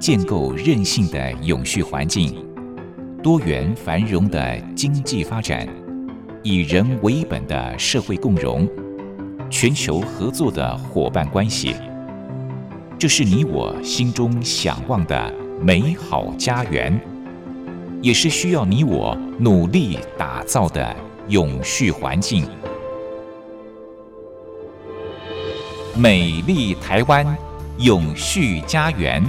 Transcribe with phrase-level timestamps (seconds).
[0.00, 2.34] 建构韧性的永续环境，
[3.22, 5.68] 多元繁荣的经济发展，
[6.42, 8.66] 以人为本的社会共融，
[9.50, 11.74] 全球合作的伙伴关系，
[12.98, 15.30] 这是你我心中向往的
[15.60, 16.98] 美好家园，
[18.00, 20.96] 也是需要你我努力打造的
[21.28, 22.48] 永续环境。
[25.94, 27.36] 美丽台湾，
[27.76, 29.22] 永续家园。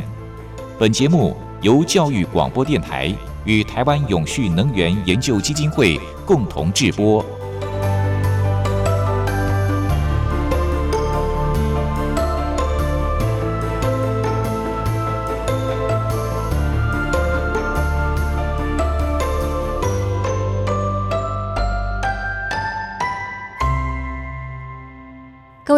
[0.81, 7.23] 本节目由教育广播电台与台湾永续能源研究基金会共同制播。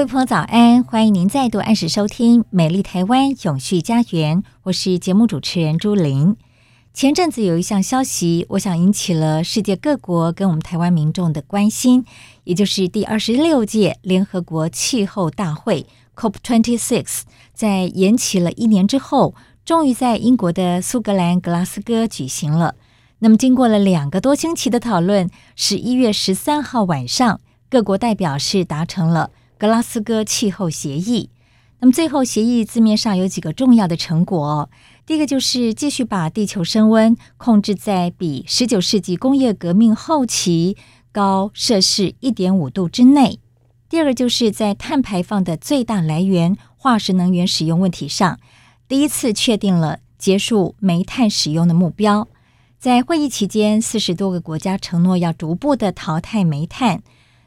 [0.03, 6.35] 各位朋友早安，欢迎您再度按时收听《美丽台湾永续家园》，我是节目主持人朱琳。
[6.93, 12.03] 前阵子有一项消息，我想引起了世界各国跟我们台湾民众的关心，
[12.43, 17.21] 也就是第二十六届联合国气候大会 （COP26）
[17.53, 22.75] 在延期了一年之后，终于在英国的苏格兰格拉斯哥举行了。
[23.19, 29.31] 那么，经过了两个多星期的讨论，十一月十三号晚上，各国代表是达成了。
[29.63, 31.29] 格拉斯哥气候协议，
[31.79, 34.69] 那么最后协议字面上有几个重要的成果。
[35.05, 40.75] 第一个就是继续把地球升温控制在比十九世纪工业革命后期
[41.13, 43.39] 高摄氏一点五度之内。
[43.87, 48.37] 第二个就是在碳排放的最大来源化石能源使用问题上，
[48.89, 52.27] 第一次确定了结束煤炭使用的目标。
[52.77, 57.01] 在会议期间，四十多个国家承诺要逐步的淘汰煤炭。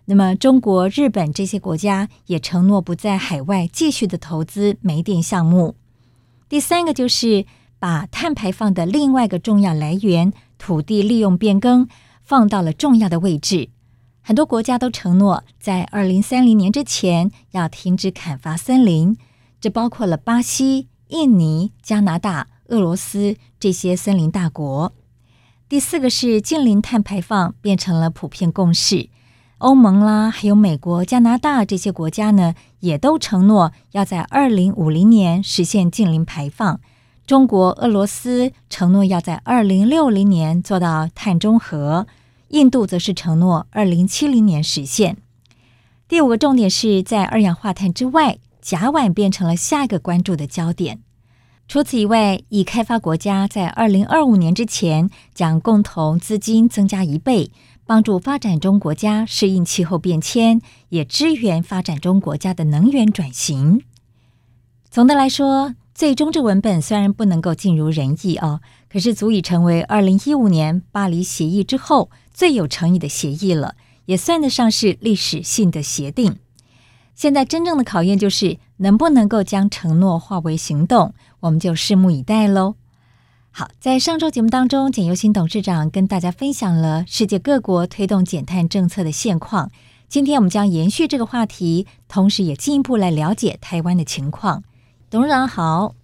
[0.08, 5.74] 那么，中国、日本这些国家也承诺不在海外继续的投资煤电项目。
[6.48, 7.44] 第三个就是
[7.80, 11.88] 把碳排放的另外一个重要来源——土地利用变更，
[12.22, 13.70] 放到了重要的位置。
[14.22, 19.16] 很多国家都承诺在二零三零年之前要停止砍伐森林，
[19.60, 24.92] 这包括了巴西、印尼、加拿大、俄罗斯这些森林大国。
[25.68, 29.08] 第四个是净零碳排放变成了普遍共识。
[29.58, 36.78] 欧盟啦，还有美国、加拿大这些国家呢，也都承诺要在二零五零年实现净零排放。
[37.26, 42.06] 中国、俄罗斯承诺要在二零六零年做到碳中和，
[42.48, 45.16] 印度则是承诺二零七零年实现。
[46.06, 51.00] 第五个重点是在二氧化碳之外，甲烷变成了下一个关注的焦点。
[51.66, 57.50] 除此以外，已开发国家在二零二五年之前将共同资金增加一倍。
[57.86, 63.80] 帮助发展中国家适应气候变迁，也支援发展中国家的能源转型。
[64.90, 68.60] 总的来说，最终这文本虽然不能够尽如人意哦，
[68.90, 73.76] 可是足以成为二零一五年巴黎协议之后最有诚意的协议了，
[74.06, 76.36] 也算得上是历史性的协定。
[77.14, 82.74] 现在真正的考验就是能不能够将承诺化为行动，我们就拭目以待喽。
[83.58, 89.70] 好，在上周节目当中，简尤新董事长跟大家分享了世界各国推动减碳政策的现况。
[90.10, 94.62] 今天我们将延续这个话题，同时也进一步来了解台湾的情况。
[95.08, 95.94] 董事长好，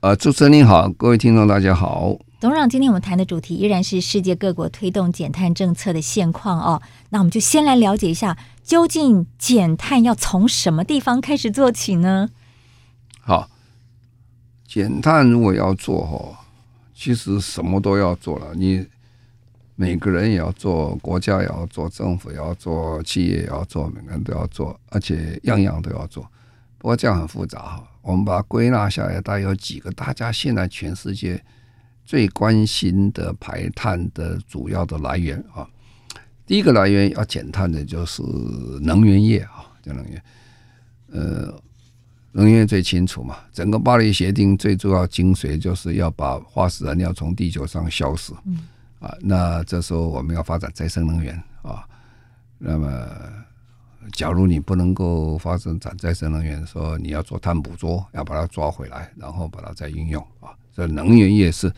[0.00, 2.16] 呃，主持人你好，各位听众大家好。
[2.40, 6.80] 董事长，今天我们谈的主题依然是世界各国推动减碳政策的现况哦。
[7.10, 12.30] 那我们就先来了解一下，究竟减碳要从什么地方开始做起呢？
[13.20, 13.50] 好，
[14.66, 16.38] 减碳如果要做哈。
[17.02, 18.86] 其实什么都要做了，你
[19.74, 26.22] 每个人也要做，国家也要做，政府也要做，企业也要做，每个人都要做，而且样样都要做。
[26.78, 31.42] 不过这样很复杂哈，我们把它归纳下来，大概有几个大家现在全世界
[32.04, 35.68] 最关心的排碳的主要的来源啊。
[36.46, 38.22] 第一个来源要减碳的就是
[38.80, 40.22] 能源业啊，叫能源，
[41.10, 41.60] 呃。
[42.32, 48.32] 能源最清楚嘛，整个巴黎协定最主要精髓就是要把化石燃料从地球上消失。
[48.46, 48.66] 嗯，
[49.00, 51.86] 啊，那这时候我们要发展再生能源啊。
[52.56, 53.06] 那么，
[54.12, 60.50] 假如你不能够发展再生能源，说你要做碳捕捉，要把它抓回来，然后把它再运用啊。
[60.74, 61.70] 这能源业是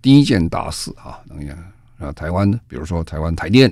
[0.00, 1.20] 第一件大事啊。
[1.26, 1.54] 能源
[1.98, 3.70] 啊，台湾，比如说台湾台电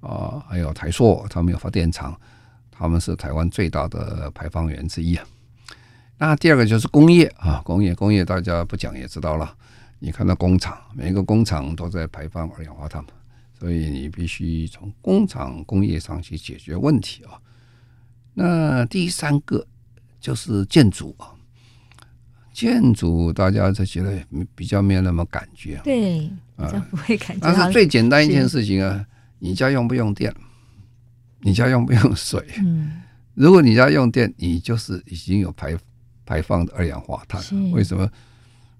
[0.00, 2.14] 啊，还有台塑，他们有发电厂，
[2.70, 5.24] 他们是台湾最大的排放源之一啊。
[6.26, 9.54] 那第二个就是工业啊，工业工业大家不讲也知道了。
[9.98, 13.04] 你看到工厂，每个工厂都在排放二氧化碳，
[13.58, 17.36] 所以你必须从工厂工业上去解决问题啊。
[18.32, 19.66] 那第三个
[20.18, 21.28] 就是建筑啊，
[22.54, 24.18] 建筑大家就觉得
[24.54, 26.20] 比较没有那么感觉，对，
[26.56, 27.40] 比较不会感觉。
[27.42, 29.04] 但是最简单一件事情啊，
[29.40, 30.34] 你家用不用电？
[31.40, 32.42] 你家用不用水？
[32.60, 33.02] 嗯，
[33.34, 35.76] 如果你家用电，你就是已经有排
[36.24, 37.42] 排放的二氧化碳。
[37.72, 38.10] 为什么？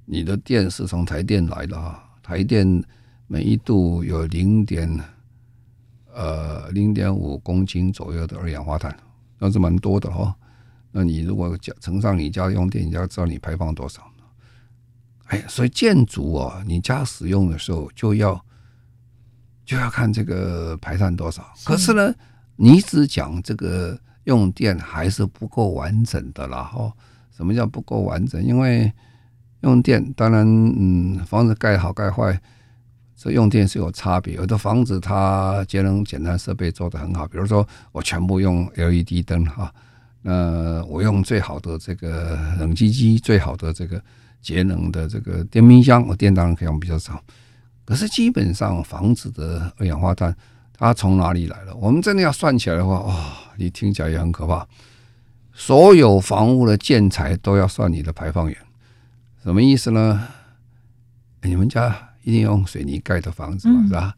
[0.06, 2.05] 你的电是从台电来的啊？
[2.23, 2.85] 台电
[3.26, 5.00] 每一度有零点
[6.12, 8.94] 呃零点五公斤左右的二氧化碳，
[9.38, 10.35] 那是蛮多的哦。
[10.91, 14.02] 那你如果乘上你家用电，你要知道你排放多少。
[15.29, 18.44] 哎，所以建筑啊，你家使用的时候就要
[19.64, 21.50] 就要看这个排碳多少。
[21.64, 22.14] 可是呢，
[22.56, 26.70] 你只讲这个用电还是不够完整的啦。
[26.75, 26.93] 哦，
[27.36, 28.42] 什么叫不够完整？
[28.42, 28.92] 因为
[29.60, 32.38] 用电，当然，嗯，房子盖好盖坏，
[33.16, 34.34] 这用电是有差别。
[34.34, 39.72] 有的房子它节能减碳设备做得很好，比如说我全部用 LED 灯哈。
[40.22, 44.02] 那我用最好的这个冷气机，最好的这个
[44.40, 47.20] 节能的这个电冰箱，我电当然可以用比较少。
[47.84, 50.34] 可是基本上房子的二氧化碳，
[50.72, 51.75] 它从哪里来的？
[51.76, 53.14] 我们真的要算起来的话，哦，
[53.58, 54.66] 你听起来也很可怕。
[55.55, 58.59] 所有房屋的建材都要算你的排放源，
[59.43, 60.29] 什么意思呢？
[61.43, 64.15] 你们家一定用水泥盖的房子嘛，是吧？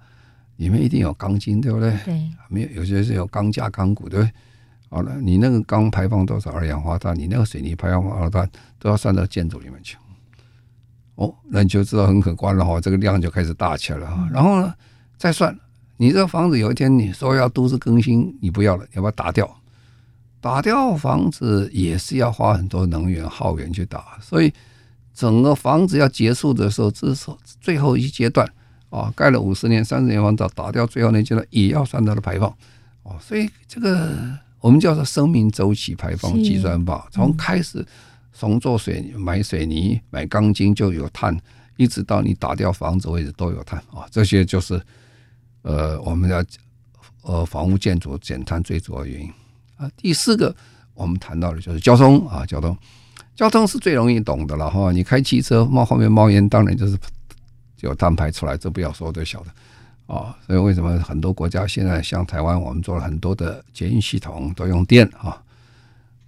[0.57, 1.95] 里面一定有钢筋，对不对？
[2.05, 4.33] 对，没有，有些是有钢架、钢骨，对不对？
[4.89, 7.15] 好了，你那个钢排放多少二氧化碳？
[7.15, 9.99] 你那个水泥排放二氧化碳都要算到建筑里面去。
[11.17, 14.27] 哦，那你就知道很可观了哈，这个量就开始大起来了哈。
[14.33, 14.73] 然后呢，
[15.19, 15.55] 再算，
[15.99, 19.61] 你这个房子有一天你说要都市更新，你不要了，你要把它打掉？
[20.47, 24.53] 打掉房子也是要花很多能源耗源去打，所以
[25.13, 28.49] 整个房子要结束的时候，这是最后一阶段
[28.91, 32.49] 啊，盖了五十年、三十年房子打掉最后那阶段也要算它的排放
[33.03, 34.39] 哦，所以这个。
[34.59, 37.87] 我们叫做生命周期排放计算法，从开始
[38.33, 41.39] 从做水买水泥买钢筋就有碳，
[41.77, 44.09] 一直到你打掉房子为止都有碳啊。
[44.11, 44.81] 这些就是
[45.63, 46.43] 呃我们要
[47.23, 49.31] 呃房屋建筑减碳最主要原因
[49.77, 49.91] 啊。
[49.97, 50.55] 第四个
[50.95, 52.77] 我们谈到的就是交通啊，交通
[53.35, 54.91] 交通是最容易懂的了哈。
[54.93, 56.99] 你开汽车冒后面冒烟，当然就是
[57.81, 59.51] 有碳排出来，这不要说都晓得。
[60.07, 65.43] 啊，所以为什么很多国家现在像台湾，我们做了很多的捷运系统都用电啊？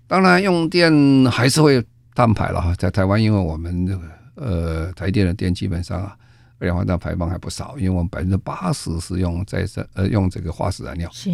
[0.09, 0.93] 当然用电
[1.31, 2.75] 还是会碳排了哈。
[2.77, 4.03] 在台湾，因为我们这个
[4.35, 6.11] 呃台电的电基本上
[6.59, 11.09] 二氧化碳排放还不少，因为我们百分之八十是用再生呃用这个化石燃料。
[11.13, 11.31] 是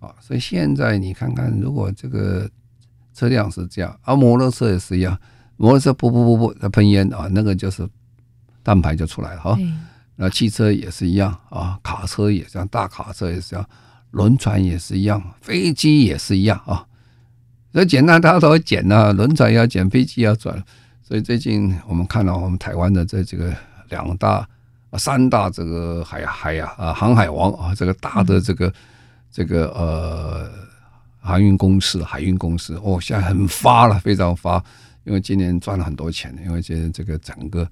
[0.00, 2.48] 啊，所以现在你看看，如果这个
[3.14, 5.18] 车辆是这样，啊摩托车也是一样，
[5.56, 7.88] 摩托车不不不不它喷烟啊，那个就是
[8.62, 9.58] 碳排就出来了哈。
[10.16, 13.68] 那汽车也是一样啊，卡车也这样，大卡车也是这样，
[14.12, 16.86] 轮船也是一样，飞机也是一样啊。
[17.72, 20.62] 所以简单，大家都会减啊，轮船要减，飞机要转。
[21.02, 23.54] 所以最近我们看到我们台湾的这这个
[23.90, 24.48] 两大、
[24.98, 28.72] 三大这个海海呀啊航海王啊，这个大的这个
[29.30, 30.50] 这个呃
[31.20, 34.62] 航运公司、海运公司哦，现在很发了，非常发，
[35.04, 37.68] 因为今年赚了很多钱，因为现在这个整个。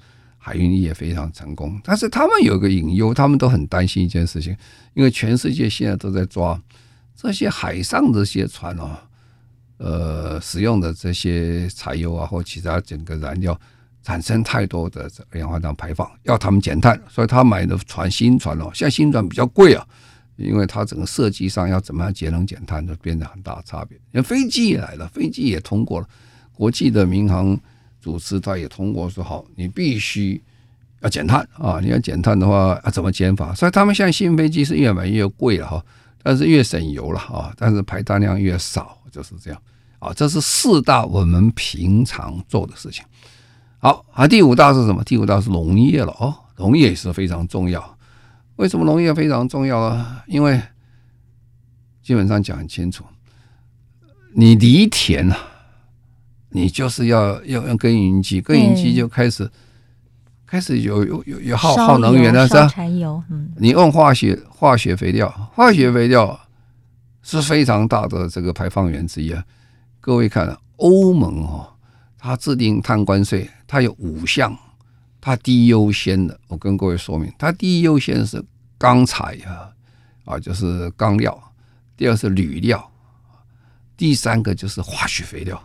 [0.47, 4.55] 海运业非常成功，但是他们有个隐忧，他们都很担心一件事情，
[4.93, 6.63] 因为全世界现在都在抓
[7.17, 8.91] 这些海上这些船哦，
[9.79, 13.59] 呃，使用的这些柴油啊或其他整个燃料
[14.03, 19.87] 产生太多的二氧化碳排放，要他们减碳，所以他买的船新船哦，现在新船比较贵啊，
[20.37, 23.97] 因为它整个设计上要怎么样节能减碳，就变得很大差别。
[24.13, 26.09] 因为飞机也来了，飞机也通过了
[26.53, 27.59] 国际的民航。
[28.01, 30.39] 组织他也通过说好，你必须
[31.01, 31.81] 要减碳啊！
[31.81, 33.55] 你要减碳的话，啊，怎么减法？
[33.55, 35.83] 所以他们现在新飞机是越买越贵了哈，
[36.23, 39.59] 但是越省油了啊，但是排碳量越少，就是这样
[40.01, 40.13] 啊。
[40.13, 43.03] 这是四大我们平常做的事情。
[43.79, 45.03] 好，啊，第五大是什么？
[45.05, 47.94] 第五大是农业了哦，农业也是非常重要。
[48.57, 50.23] 为什么农业非常重要啊？
[50.27, 50.61] 因为
[52.03, 53.05] 基本上讲很清楚，
[54.35, 55.39] 你犁田啊。
[56.57, 59.51] 你就是要要用耕耘机，耕耘机就开始
[60.47, 62.69] 开始有有有有耗耗能源了，是吧？
[62.69, 66.39] 柴油，嗯，你用化学化学肥料，化学肥料
[67.23, 69.45] 是非常大的这个排放源之一啊。
[70.01, 71.73] 各位看，欧盟哦，
[72.17, 74.57] 它制定碳关税，它有五项，
[75.27, 78.45] 它第一优先的，我跟各位说明，它第一优先是
[78.77, 79.73] 钢材啊，
[80.27, 81.33] 啊，就是钢料；
[81.97, 82.93] 第二是铝料，
[83.97, 85.59] 第三个就是化学肥料。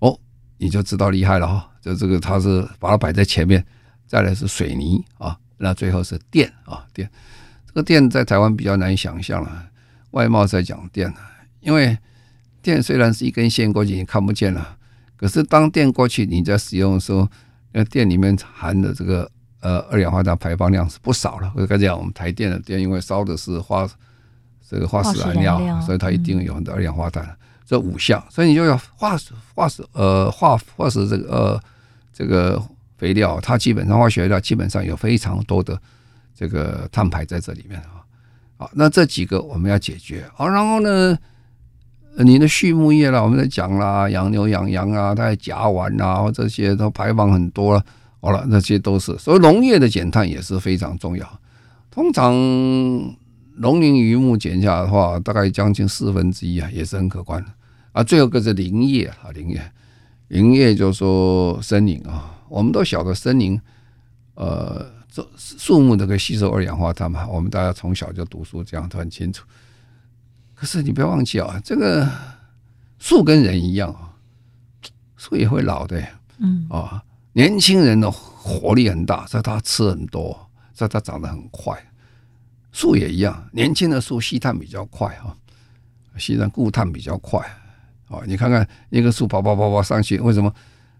[0.00, 0.20] 哦
[0.58, 3.64] 你就知道厉害了哈，就这个它是把它摆在前面，
[4.06, 6.52] 再来是水泥啊，那最后是电。
[6.66, 7.08] 啊电，
[7.66, 9.70] 这个电在台湾比较难以想象了，
[10.10, 11.20] 外贸在讲电呢，
[11.60, 11.96] 因为
[12.60, 14.76] 电虽然是一根线过去你看不见了，
[15.16, 17.26] 可是当电过去，你在使用的时候，
[17.78, 19.30] 那电里面含的这个
[19.60, 21.52] 呃二氧化碳排放量是不少了。
[21.54, 23.88] 我刚才讲，我们台电的电，因为烧的是化
[24.68, 27.22] 这个化石燃料，料所以它一定有很多二氧化碳。
[27.24, 31.60] 嗯、这五项，所以你就要化石化石呃化化石这个呃
[32.12, 32.60] 这个
[32.96, 35.80] 肥料，它基本上化学肥料基本上有非常多的
[36.34, 38.02] 这个碳排在这里面啊。
[38.56, 40.28] 好，那这几个我们要解决。
[40.34, 41.16] 好，然后呢？
[42.24, 47.84] 你的畜牧业啦，我们在讲啦，养牛养羊啊，它还甲烷啊，这些都排放很多了。
[48.20, 51.40] 好了，那些都是，所以农业的减碳也是非常重要。
[51.88, 52.34] 通常
[53.58, 57.48] 农林渔牧减下来的话，大概将近四分之一啊，也是很可观的
[57.92, 58.02] 啊。
[58.02, 59.72] 最后一个是林业啊，林业，
[60.26, 63.60] 林业就是说森林啊，我们都晓得森林，
[64.34, 69.44] 呃，这树木都可以吸收二氧化碳嘛，我们大家从小就读书，这样都很清楚。
[70.58, 72.10] 可是你不要忘记啊，这个
[72.98, 74.10] 树跟人一样啊，
[75.16, 76.04] 树也会老的，
[76.38, 77.00] 嗯啊，
[77.34, 81.80] 年轻人的活力很大，所以他吃很多，所以他长得很快。
[82.72, 85.36] 树也一样，年轻的树吸碳比较快啊，
[86.16, 87.38] 吸碳固碳比较快
[88.08, 88.18] 啊。
[88.26, 90.52] 你看看一个树跑跑跑跑上去，为什么？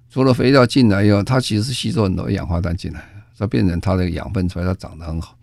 [0.08, 5.36] 除了肥料进来以后，它其实是吸收很多二氧化碳进来，所以变成它的养分出来，它长得很好。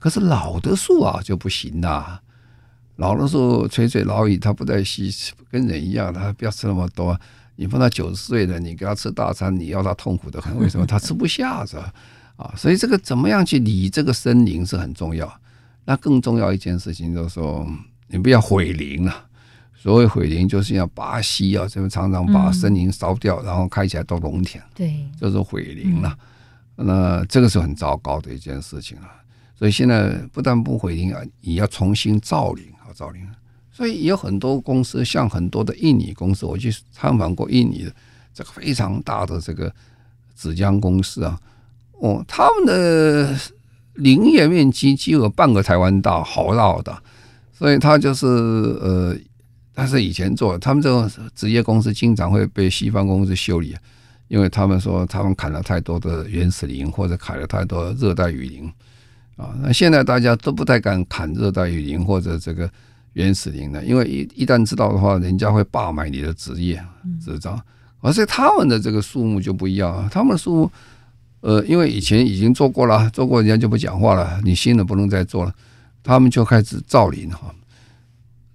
[0.00, 2.20] 可是老的树啊就不行啦。
[2.96, 5.10] 老的时候垂垂老矣，他不再吸，
[5.50, 7.18] 跟人一样，他不要吃那么多。
[7.56, 10.58] 你碰到九十岁的，你给他吃大餐，你要他痛苦的很。
[10.58, 10.86] 为什么？
[10.86, 11.92] 他吃不下是吧？
[12.36, 15.32] 啊，所以这个怎么样去理这个森林是很重要。
[15.84, 17.66] 那更重要一件事情就是说，
[18.08, 19.26] 你不要毁林了。
[19.76, 26.16] 所谓毁林，就是要巴西啊，这个常常把森林烧掉，然后开起来都农田，对，就是毁林了。
[26.76, 29.10] 那这个是很糟糕的一件事情啊。
[29.56, 32.64] 所以现在不但不毁林啊，也要重新造林。
[32.92, 33.26] 造林，
[33.70, 37.94] 所以有很多公司，像很多的印尼公司，我去参访过印尼的
[38.32, 39.72] 这个非常大的这个
[40.36, 41.40] 纸浆公司啊，
[41.92, 43.36] 哦，他们的
[43.94, 47.02] 林业面积只有半个台湾大，好大好大，
[47.52, 49.16] 所以他就是呃，
[49.72, 53.76] 但是以前做他们这种职业公司，经常会被西方公司修理，
[54.28, 58.72] 因为他们说他们砍了太多的原始林，或者砍了太多热带雨林。
[59.36, 62.70] 啊，那现在大家都不太敢砍热带雨林或者这个
[63.14, 66.82] 原始林了，因为一一旦知道的话，人家会罢买你的职业
[67.20, 67.60] 执照。
[68.00, 70.70] 而且他们的这个树木就不一样啊，他们的树木，
[71.40, 75.54] 呃，因为以前已经做过了，做过人家就不讲话了，你新的不能再做了，
[76.02, 77.54] 他们就开始造林哈。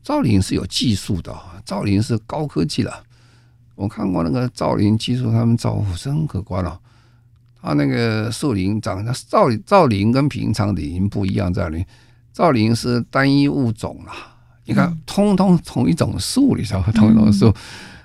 [0.04, 3.04] 造林是有技术的，造林是高科技了。
[3.76, 6.80] 我看过那个造林技术，他们造真可观了。
[7.62, 11.86] 它那个树林长，那造造林跟平常的林不一样，造林
[12.32, 14.14] 造林是单一物种啦。
[14.66, 16.86] 你看，通通同一种树，你知道吗？
[16.94, 17.52] 同一种树，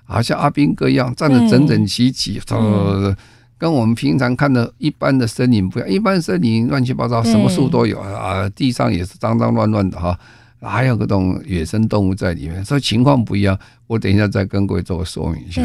[0.05, 3.15] 好像阿兵哥一样站得整整齐齐，呃，
[3.59, 5.91] 跟我们平常看的一般的森林不一样。
[5.91, 10.19] 一般森林乱七八糟，什么树都有啊，地上也是脏脏乱乱的哈，
[10.61, 13.59] 还有各种野生动物在里面，所以情况不一样。
[13.87, 15.63] 我等一下再跟各位做个说明一下。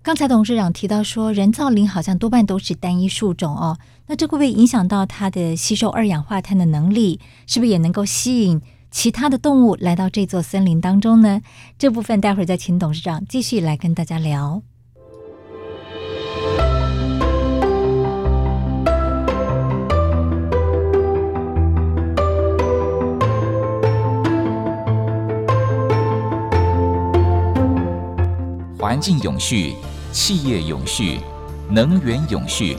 [0.00, 7.20] 刚才董事长提到说，人造林好像多半都是单一树种哦，那这会不会影响到它的吸收二氧化碳的能力？
[7.46, 11.42] 是不是也能够吸引其他的动物来到这座森林当中呢？
[11.76, 14.62] 这部分待会儿再请董事长继续来跟大家聊。
[28.78, 29.74] 环境永续。
[30.20, 31.20] 企业永续，
[31.70, 32.76] 能源永续。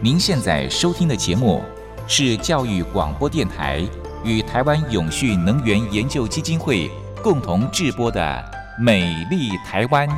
[0.00, 1.62] 您现在收听的节目
[2.08, 3.80] 是教育广播电台
[4.24, 6.90] 与台湾永续能源研究基金会
[7.22, 8.20] 共同制播的
[8.82, 10.08] 《美丽台湾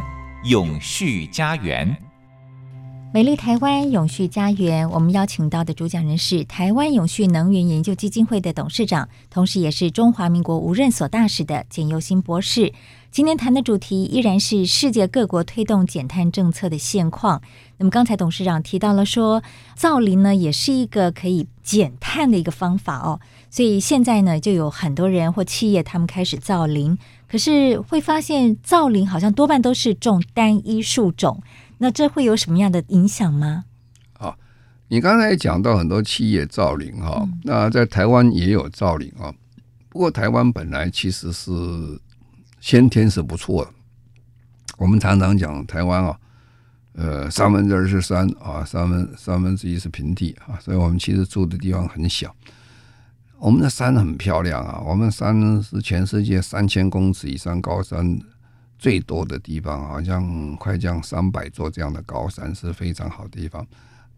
[0.44, 1.94] 永续家园》。
[3.16, 12.74] 美丽台湾永续家园，我们邀请到的主讲人是台湾永续能源研究基金会的董事长，同时也是中华民国无任所大使的简尤新博士。
[13.10, 17.40] 今天谈的主题依然是世界各国推动减碳政策的现况。
[17.78, 19.42] 那么刚才董事长提到了说，
[19.74, 23.18] 造林呢也是一个可以减碳的一个方法哦。
[23.48, 31.42] 所以现在呢就有很多人或企业他们开始造林，可是会发现造林好像多半都是种单一树种，
[31.78, 33.64] 那这会有什么样的影响吗？
[34.14, 34.36] 啊，
[34.88, 39.34] 你刚才讲到很多企业造林哈，嗯、那在台湾也有造林啊。
[39.88, 41.52] 不过台湾本来其实是。
[42.58, 43.70] 先天是不错的，
[44.76, 46.18] 我们常常讲台湾啊，
[46.94, 52.34] 呃，三分之二是山啊，三分三分之一是平地啊，所以我们其实住的地方很小。
[53.38, 58.18] 我们的山很漂亮啊，我们山是全世界三千公尺以上高山
[58.78, 63.66] 最多的地方，好像快将三百座这样的高山是非常好的地方。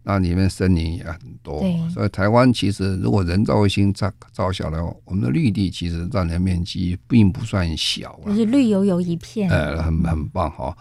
[0.01, 1.61] 那里面森林也很多，
[1.93, 10.75] 所以台湾其实如果人造卫星照照下来，我们的绿地其实占的面积并不算小，就是绿油油一片，呃，很很棒哈。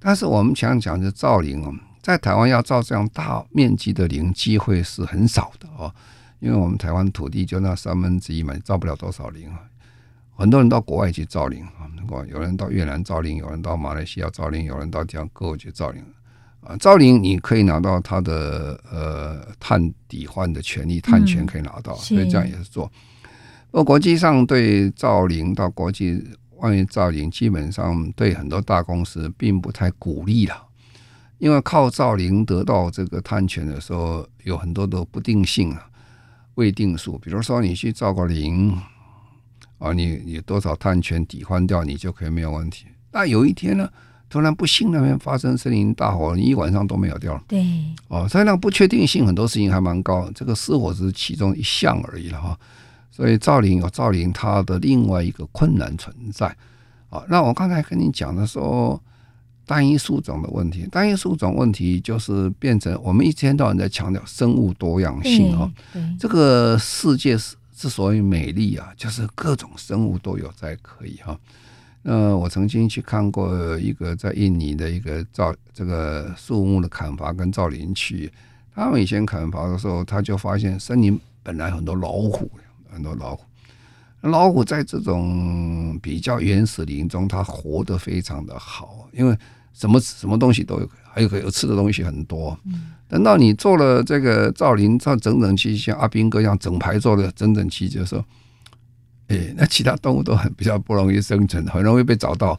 [0.00, 5.94] 但是我们想讲就造林哦，在台湾要造这样大面积的林，机会是很少的哦，
[6.40, 9.60] 因为我们台湾土地就那三分之一嘛，造不了多少林啊。
[10.36, 11.88] 很多人到国外去造林啊，
[12.28, 16.02] 有人到越南造林，有人到马来西亚造林，有人到这样各国去造林。
[16.60, 22.90] 啊，造林你可以拿到他的呃碳抵换的权利，碳权可以拿到，嗯、所以这样也是做。
[23.70, 26.22] 不过国际上对造林到国际
[26.56, 30.66] 外面造林，基本上对很多大公司并不太鼓励了，
[31.38, 35.86] 因为靠造林得到这个碳权的时候，有很多的不定性啊，
[36.56, 37.16] 未定数。
[37.18, 38.76] 比如说你去造个林
[39.78, 42.86] 啊，你你多少碳权抵换掉，你就可以没有问题。
[43.12, 43.88] 那有一天呢？
[44.28, 47.40] 突然不幸那边发生森林大火，你一晚上都没有掉了。
[47.46, 47.64] 对，
[48.08, 50.28] 哦，所以那不确定性很多事情还蛮高。
[50.34, 52.58] 这个失火只是其中一项而已了哈。
[53.12, 56.48] 所以造林有造林它的另外一个困难存在。
[57.08, 59.00] 啊，那我刚才跟你讲的说
[59.64, 65.70] 单一树种的问题，单一树种问题就是变成我们一天到晚在强调生物多样性啊。
[66.18, 71.38] 这个世界是之所以美丽啊，就是各种生物都有在可以哈。
[72.00, 78.32] 那，我曾经去看过一个在印尼的一个造这个树木的砍伐跟造林区，
[78.74, 82.50] 他们以前砍伐的时候，他就发现森林本来很多老虎，
[82.90, 83.44] 很多老虎，
[84.22, 89.36] 老虎在这种比较原始林中，它活得非常的好，因为
[89.74, 92.58] 什么什么东西都有，还有可有吃的东西很多。
[93.08, 98.24] 等到你做了这个造林，造整整齐，像阿兵哥一样整排做的整整齐齐的时候。
[99.28, 102.56] 哎，那其他动物都很比较不容易生存，很容易被找到，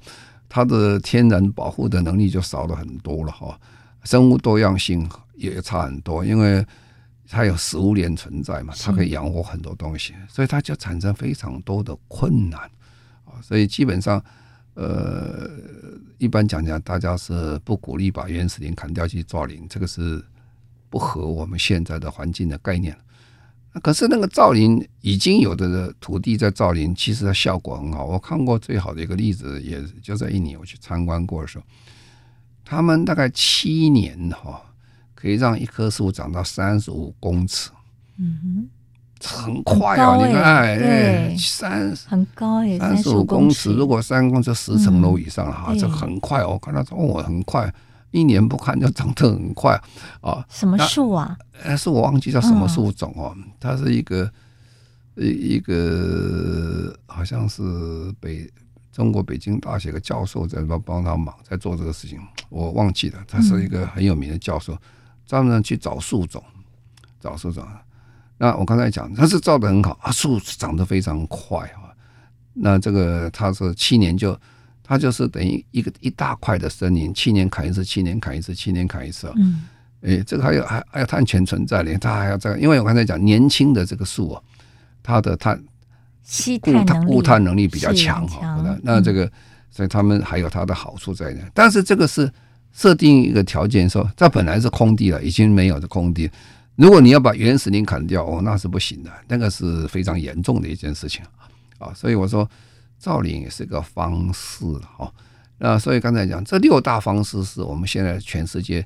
[0.49, 3.57] 它的天然保护的能力就少了很多了哈。
[4.03, 6.65] 生物多样性也差很多，因为
[7.25, 12.59] 它有食物链存在嘛，它可以养活很多东西，所以它就产生非常多的困难
[13.23, 13.39] 啊。
[13.41, 14.21] 所以基本上，
[14.73, 15.49] 呃，
[16.17, 20.21] 一般讲讲，大家是不鼓励把原始林砍掉去造林，这个是
[20.89, 22.95] 不合我们现在的环境的概念。
[23.83, 28.05] 可是那个造林已经有的土地在造林，其实它效果很好。
[28.05, 31.63] 我看过最好的一个例子，也就在一年，我去参观过的时候，
[32.65, 34.61] 他们大概七年哈，
[35.13, 37.69] 可以让一棵树长到三十五公尺。
[38.17, 38.69] 嗯哼，
[39.21, 40.15] 很快啊！
[40.25, 46.43] 你看，哎，三很高哎，三十五公尺，如果三公尺十层楼以上哈，这很快。
[46.43, 47.71] 我看到说，哦，很快。
[48.11, 49.79] 一年不看就长得很快
[50.21, 50.45] 啊！
[50.49, 51.37] 什么树啊？
[51.61, 53.35] 呃，是我忘记叫什么树种哦。
[53.59, 54.31] 它是一个
[55.15, 57.61] 一一个好像是
[58.19, 58.49] 北
[58.93, 63.23] 中国北京大学的教授在帮帮他忙，在做这个事情，我忘记了。
[63.27, 64.77] 他是一个很有名的教授，
[65.25, 66.41] 专门去找树种，
[67.19, 67.67] 找树种。
[68.37, 71.91] 那我刚才讲，他是造的很好啊，树长得非常快啊。
[72.53, 74.39] 那这个他是七年就。
[74.87, 79.29] 它就是等于一个一大块的森林，七年砍一次，七年砍一次，七年砍一次。
[79.35, 79.65] 嗯，
[79.99, 84.41] 诶，这个还有还还有碳权存在的，它还要这个，因为我刚才讲年轻的这个树啊，
[85.03, 85.61] 它的碳
[86.23, 88.79] 吸碳能力固碳能力比较强哈。
[88.81, 89.29] 那这个，
[89.69, 91.41] 所以他们还有它的好处在那。
[91.53, 92.31] 但是这个是
[92.71, 96.31] 设定一个条件说，这本来是空地了，已经没有的空地，
[96.77, 101.21] 如果你要把原始林砍掉哦，那是不行的，那个是非常严重的一件事情
[101.77, 101.91] 啊。
[101.93, 102.49] 所以我说。
[102.97, 104.65] 造林也是个方式
[104.97, 105.13] 哈，
[105.59, 108.85] 那所以刚才讲这六大方式是我们现在全世界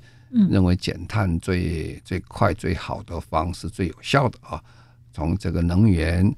[0.49, 4.61] 认为减碳最最快最好的方式，最有效的啊。
[5.13, 6.33] 从这个能源，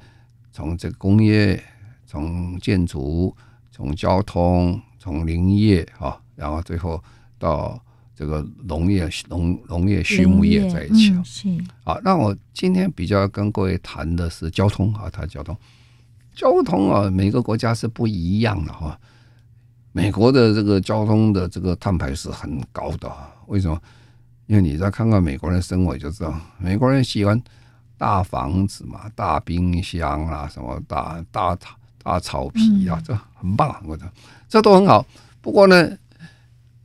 [0.51, 1.63] 从这个工业，
[2.05, 3.36] 从建筑，
[3.71, 7.03] 从交通，从林业啊，然后最后
[7.38, 7.79] 到
[8.15, 11.21] 这个农业、农农业、畜牧业在一起啊。
[11.23, 11.47] 是
[11.83, 15.55] 啊，那我今天比较跟各位谈的是交通啊，谈交通。
[16.36, 19.00] 交通啊，每个国家是不一样的哈。
[19.91, 23.12] 美国的这个交通的这个碳排是很高的，
[23.48, 23.80] 为什么？
[24.48, 27.41] 因为你再看看美国人的生活就知道，美国人喜欢
[27.98, 31.58] 大房子嘛，大冰箱啊，什么大大
[32.04, 34.12] 大草皮啊，这很棒，我觉得
[34.50, 35.06] 这都很好。
[35.41, 35.89] 不过呢，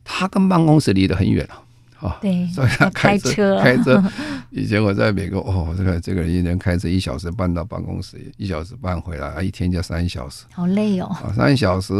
[0.04, 1.60] 他跟办公室离得很远啊。
[2.00, 4.02] 啊，对，所以他开车开车。
[4.50, 11.10] 以前我在美国，哦，这个这个人一天开车一小时半到办公室，一小时半回来，一天就三小时，好累哦。
[11.34, 11.92] 三小时，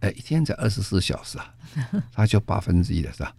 [0.00, 1.54] 哎，一天才二十四小时啊，
[2.12, 3.32] 他就八分之一了，是吧？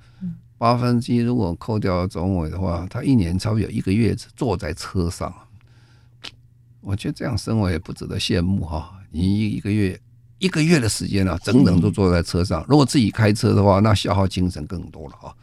[0.58, 5.34] 八分之一如果扣掉总尾的话，他一年差不多有一个月坐在车上。
[6.82, 8.94] 我觉得这样生活也不值得羡慕哈。
[9.12, 10.00] 你一个月
[10.40, 12.66] 一个月的时间呢，整整都坐在车上。
[12.68, 15.36] 如果自己开车的话，那消耗精神更多了哈。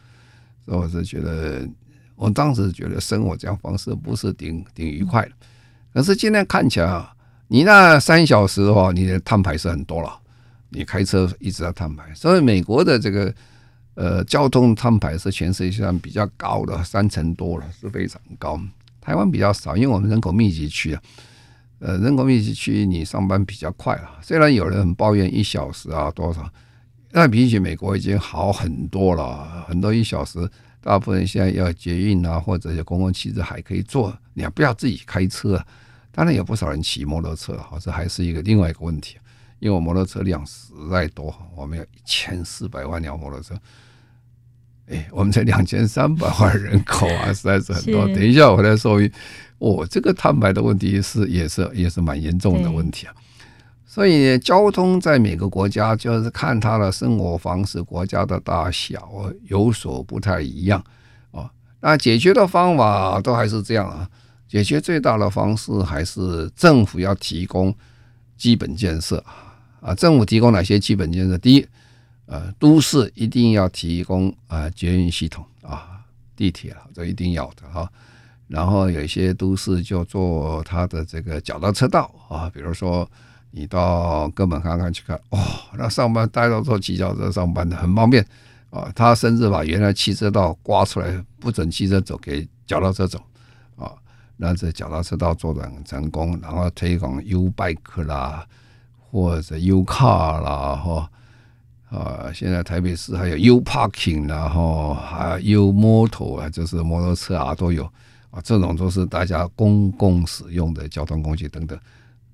[0.65, 1.67] 所以我是觉得，
[2.15, 5.31] 我当时觉得生活这样方式不是挺挺愉快的。
[5.93, 7.13] 可是今天看起来啊，
[7.47, 10.19] 你那三小时的话，你的碳排是很多了。
[10.69, 13.33] 你开车一直在碳排，所以美国的这个
[13.93, 18.59] 呃交通碳排是全世界上比较高的，三成多了，是非常高。
[18.99, 21.01] 台湾比较少，因为我们人口密集区啊。
[21.79, 24.19] 呃，人口密集区你上班比较快了。
[24.21, 26.49] 虽然有人很抱怨一小时啊多少，
[27.11, 29.63] 但比起美国已经好很多了。
[29.67, 30.49] 很多一小时，
[30.81, 35.63] 大部分现在要捷运啊，或者有公共汽车还可以坐，你还不要自己开车。
[36.11, 39.17] 当然有不少人骑摩托车，好，这还是一个另外一个问题。
[39.59, 43.55] 因为我摩托车量实在多，我们有一千四百万辆摩托车。
[44.87, 48.05] 哎，我们才两千三百万人口啊，实在是很多。
[48.07, 48.93] 等一下我来说
[49.59, 49.81] 我。
[49.81, 53.13] 哦，这个碳排的问题是也是也是蛮严重的问题啊。
[53.87, 59.09] 所以交通在每个国家就是看他的生活方式、国家的大小
[59.47, 60.79] 有所不太一样
[61.31, 61.49] 啊。
[61.79, 64.07] 那解决的方法都还是这样啊。
[64.47, 67.73] 解决最大的方式还是政府要提供
[68.37, 69.17] 基本建设
[69.79, 69.95] 啊。
[69.95, 71.35] 政府提供哪些基本建设？
[71.39, 71.67] 第一，
[72.27, 76.01] 呃，都市一定要提供啊捷运系统啊，
[76.35, 77.89] 地铁啊，这一定要的哈。
[78.47, 83.09] 然后有一些都市就做它的这个脚踏车道啊，比如说
[83.51, 85.39] 你到哥本哈根去看，哦，
[85.77, 88.25] 那上班大家都坐骑脚车上班的，很方便
[88.69, 88.91] 啊。
[88.93, 93.21] 他甚至把原来汽车道刮出来，不准汽车走，给脚踏车走
[93.77, 93.91] 啊。
[94.35, 98.45] 那这脚踏车道做得很成功，然后推广 U bike 啦，
[99.09, 101.09] 或者 U car 啦，哈
[101.89, 102.31] 啊。
[102.33, 107.89] 现在台北市还有 U parking 然后还有 U motor 啊，就是摩托车啊都有。
[108.29, 111.79] 啊，这种都是大家公共使用的交通工具等等，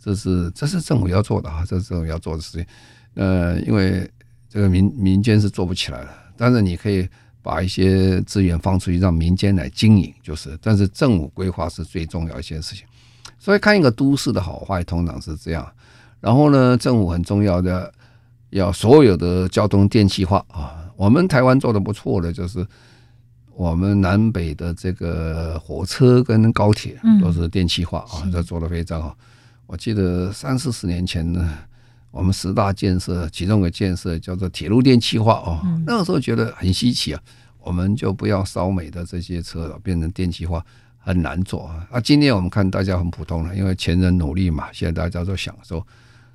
[0.04, 2.66] 这是这是政府要做的啊，这是政府要做的事情。
[3.14, 4.10] 呃，因为
[4.50, 7.08] 这个民民间是做不起来的，但是你可以
[7.44, 10.58] 把一些资源放出去，让民间来经营，就是。
[10.64, 12.88] 但是政府规划是最重要一件事情。
[13.38, 15.72] 所以看一个都市的好坏，通常是这样。
[16.20, 17.94] 然后呢，政府很重要的
[18.54, 20.90] 要所有的交通电气化啊。
[20.96, 22.66] 我们台湾做的不错的就是。
[23.56, 29.16] 我们南北的这个火车跟高铁都是电气化啊，这做的非常好。
[29.68, 31.56] 我记得三四十年前呢，
[32.10, 37.22] 我们十大建设其中一个建设叫做铁路电气化哦，那个时候觉得很稀奇啊，
[37.60, 40.66] 我们就不要烧煤的这些车了，变成电气化
[40.98, 41.88] 很难做啊。
[41.92, 45.86] 啊，今天我们看大家很普通了，因为前人努力嘛，现在大家都享受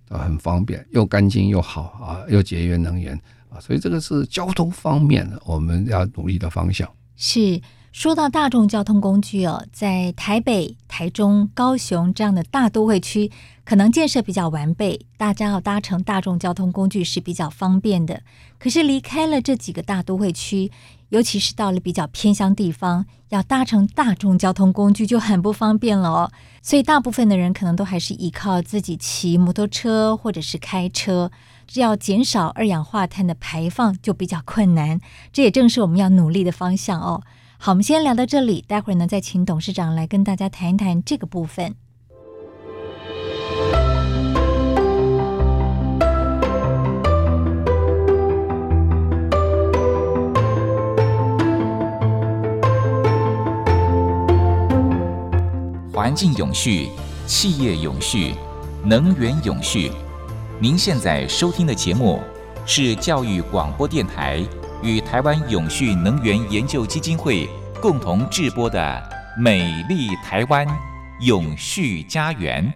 [0.09, 3.15] 啊，很方便，又干净又好啊，又节约能源
[3.51, 6.89] 啊，所以这个是交通方面我们要努力的方向。
[7.17, 7.61] 是
[7.93, 13.31] 说到大众交通工具哦，在台北、台中、高雄这样的大都会区，
[13.65, 18.23] 可能建设比较完备，大家要搭乘大众交通工具是比较方便的。
[18.59, 20.71] 可是离开了这几个大都会区，
[21.11, 26.33] 尤其是到了比较偏乡地方，要搭乘大众交通工具就很不方便了哦。
[26.63, 31.31] 所以大部分的人可能都还是依靠自己骑摩托车或者是开车。
[31.67, 35.01] 只要减少二氧化碳的排放就比较困难，
[35.33, 37.23] 这也正是我们要努力的方向哦。
[37.59, 41.75] 好，我们先聊到这里，待会儿呢再请董事长来跟大家谈一谈这个部分。
[55.99, 56.91] 环境永续，
[57.27, 58.33] 企业永续，
[58.85, 59.91] 能源永续。
[60.61, 62.23] 您现在收听的节目
[62.65, 64.41] 是教育广播电台
[64.81, 67.49] 与台湾永续能源研究基金会
[67.83, 68.81] 共同制播的
[69.43, 70.65] 《美丽台湾
[71.19, 72.73] 永续家园》。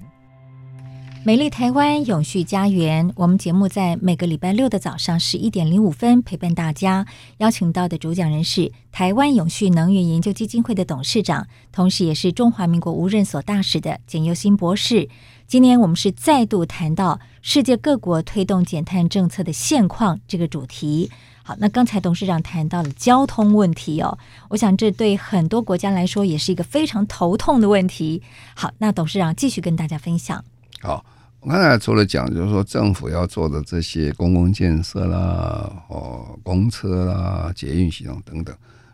[1.25, 7.07] 美丽台湾永续家园，我们节目在每个礼拜六的早上十一点零五分陪伴大家。
[7.39, 15.09] 邀请到的主讲人是台湾永续能源研究基金会的董事长，同时也是中华民国无任所大使的简又新博士。
[15.47, 21.09] 今年我们是再度谈到世界各国推动减碳政策的现况这个主题。
[21.45, 28.21] 好，那刚才董事长谈到了交通问题哦，我想这对很多国家来说也是一个非常头痛的问题。
[28.57, 30.45] 好，那董事长继续跟大家分享。
[30.83, 31.07] 好，
[31.39, 38.53] 我刚才除了讲，就是说政府要做的这些公共建设啦、哦公车啦、捷运系统等等，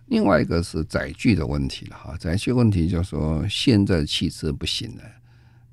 [0.09, 2.15] 另外一个是载具的问题了哈。
[2.19, 5.03] 载具问题就是说，现在汽车不行了。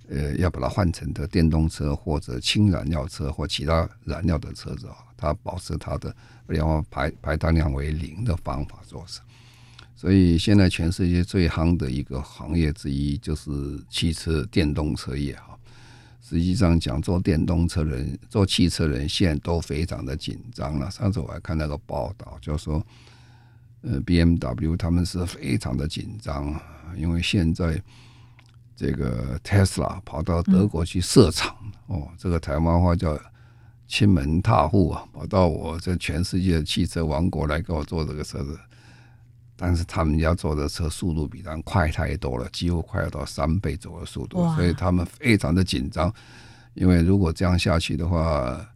[0.08, 6.16] 呃，要把它换成的电动车或者氢燃料车或其他燃料的车子啊，它保持它的
[6.48, 9.20] 二氧化排排碳量为零的方法做事。
[9.96, 13.50] 所以现在全世界最夯的一个行业之一就是
[13.90, 15.55] 汽车电动车业哈。
[16.28, 20.90] 实际上讲做电动车人、做汽车人现在都非常的紧张了。
[20.90, 22.84] 上次我还看那个报道，就说，
[23.82, 26.64] 呃，BMW 他们是非常的紧张啊，
[26.98, 27.80] 因为现在
[28.76, 33.16] 这个 Tesla 跑到德国去设厂，哦，这个台湾话叫
[33.88, 38.60] 亲门踏户啊，跑到我这全世界汽车王国来给我做这个车子。
[39.58, 46.14] 但是他们家做的车速度比咱快太多了，几乎快要到三倍左右速度，所以他们非常的紧张。
[46.74, 48.70] 因为如果这样下去的话，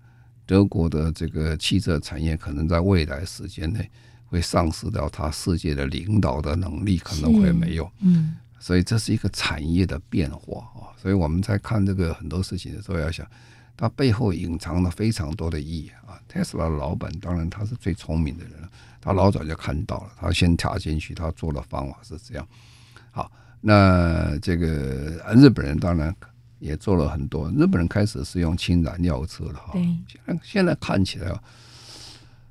[0.46, 3.90] 德国的这个汽车产业可能在未来时间内
[4.26, 7.92] 会丧失掉它世界的领导的能力，可能会没有。
[8.00, 10.96] 嗯，所以这是一个产业的变化啊。
[10.98, 13.28] 所以我们在看这个很多事情的时候，要想
[13.76, 16.18] 它背后隐藏了非常多的意义啊。
[16.28, 18.54] 特斯拉的老板当然他是最聪明的人。
[19.02, 22.48] 他老早就看到了，他先跳进去，他做的方法是这样。
[23.12, 23.32] 好，
[23.62, 26.14] 那这个日本人当然
[26.60, 27.50] 也做了很多。
[27.52, 29.72] 日本人开始是用氢燃料车了哈。
[29.74, 31.34] 现在现在看起来，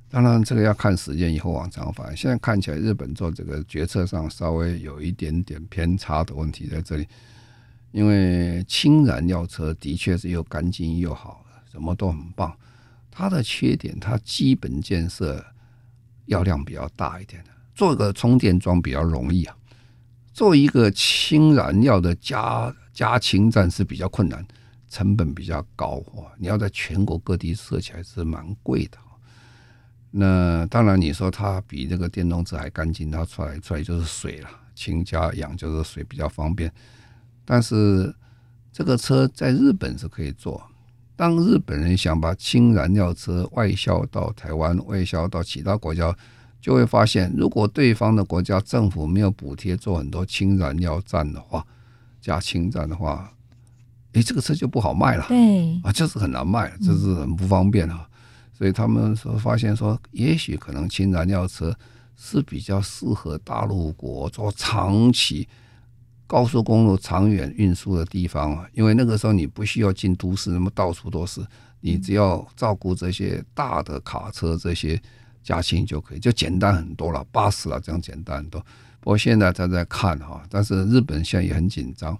[0.09, 2.17] 当然这个要看时间以后往长反。
[2.17, 7.07] 现在看起来，日本做这个决策上稍微有一点点偏差的问题在这里，
[7.91, 12.51] 因为氢燃料车的确是又干净又好，什么都很棒。
[13.11, 15.45] 它的缺点，它基本建设。
[16.29, 19.55] 药量比较大一点的，做个充电桩比较容易啊。
[20.31, 24.45] 做一个氢燃料的加加氢站是比较困难，
[24.87, 26.31] 成本比较高啊。
[26.37, 28.97] 你要在全国各地设起来是蛮贵的。
[30.11, 36.71] 那当然，你说它比那个电动车还干净，它出来出来就是水了，氢加氧就是水，比较方便。
[37.43, 38.15] 但是
[38.71, 40.63] 这个车在日本是可以做。
[41.19, 46.15] 当日本人想把氢燃料车外销到台湾、外销到其他国家，
[46.61, 51.67] 就会发现，如果对方的国家政府没有补贴做很多氢燃料站的话，
[52.21, 53.29] 加氢站的话，
[54.13, 55.25] 诶，这个车就不好卖了。
[55.27, 58.07] 对啊，就是很难卖，就是很不方便啊。
[58.57, 61.77] 所以他们说发现说，也许可能氢燃料车
[62.15, 65.45] 是比较适合大陆国做长期。
[66.29, 71.41] 高速公路长远运输的地方啊，因为那个时候你不需要进都市，那么到处都是，
[71.81, 75.01] 你只要照顾这些大的卡车这些
[75.41, 78.61] 家禽就可以，就简单很多了，巴士啊这样简单很多。
[78.99, 82.15] 不过现在他在看哈，但是日本现在也很紧张，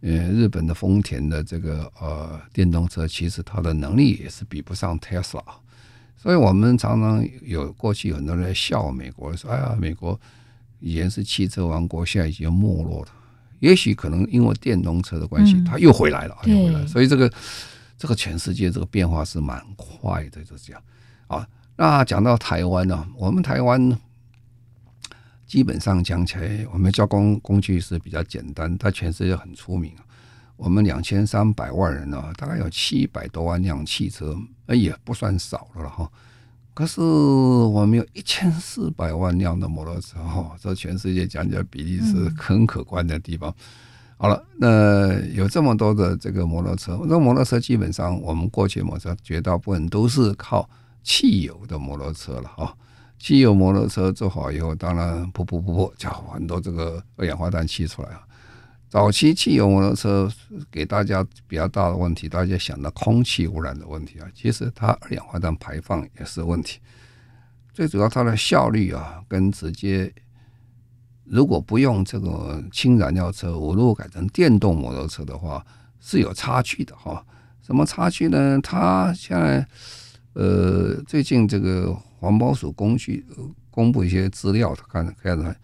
[0.00, 5.44] 呃，日本的丰田的这个呃电动车其实它的能力也是比不上 Tesla，，
[6.16, 10.20] 所以我们常常有过去很多人在笑美国说，哎呀，美国
[10.80, 13.08] 以前是汽车王国，现在已经没落了。
[13.60, 16.86] 也许可能因为电动车的关系，它又回来了，又回来了。
[16.86, 17.32] 所以这个
[17.96, 20.82] 这个全世界这个变化是蛮快的，就是这样。
[21.26, 23.98] 啊，那讲到台湾呢，我们台湾
[25.46, 29.92] 基本上讲起来，我们交通工具是比较简单，在全世界很出名。
[30.56, 34.36] 我们两千三百万人呢，大概有七百多万辆汽车，
[34.68, 36.10] 也不算少了哈。
[36.74, 43.54] 可是我们有一千四百万辆的摩托车哈，这全世界讲起来比例是很可观的地方。
[44.16, 50.68] 好了，那有这么多的这个摩托车，那摩托车基本上我们过去摩托车绝大部分都是靠
[51.04, 52.76] 汽油的摩托车了哈。
[53.18, 58.20] 汽油摩托车做好以后，当然噗噗噗噗，叫很多这个二氧化碳气出来啊。
[58.94, 60.32] 早期汽油摩托车
[60.70, 66.78] 给大家比较大的问题，大家想到空气污染的问题啊，其实它二氧化碳排放也是问题。
[67.72, 70.14] 最主要它的效率啊，跟直接
[71.24, 75.66] 如果不用这个氢燃料车，我如果改成电动摩托车的话，
[75.98, 77.26] 是有差距的哈。
[77.62, 78.60] 什么差距呢？
[78.62, 79.66] 它现在
[80.34, 83.26] 呃，最近这个环保署工具
[83.72, 85.56] 公布一些资料，看看看。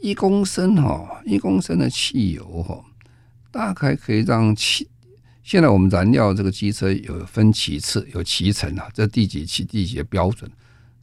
[0.00, 2.82] 一公升哈，一公升的汽油哈，
[3.50, 4.88] 大概可以让汽。
[5.42, 10.50] 现在我们燃料这个机车有分期次，有七层啊，这第几期第几的标准。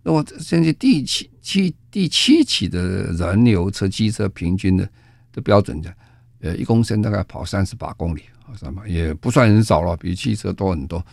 [0.04, 4.88] 那么现在第七七第七期的燃油车机车平均的
[5.34, 5.94] 的标准的，
[6.40, 11.06] 呃，一公升大概跑三十八公里啊，什么也不算很少了，比汽车多很多。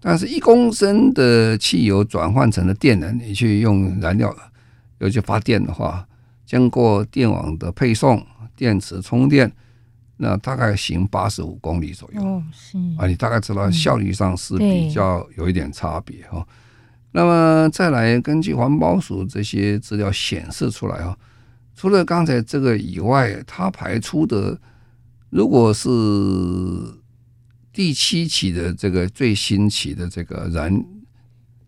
[0.00, 4.34] 但是一公升的汽油转换成了电能，你去用燃料，
[5.00, 6.06] 又去发电的话。
[6.50, 9.48] 经过电网的配送、电池充电，
[10.16, 12.20] 那大概行八十五公里左右。
[12.20, 16.44] 哦，是啊，你大概知道效率上是比较有一点差别哈。
[17.12, 21.16] 那么再来，根据环保署这些资料显示出来哈，
[21.76, 24.60] 除了刚才这个以外，它排出的
[25.28, 25.88] 如果是
[27.72, 30.84] 第七期的这个最新期的这个燃